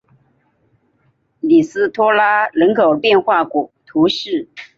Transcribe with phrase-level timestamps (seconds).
[1.41, 3.43] 里斯托拉人口变化
[3.85, 4.49] 图示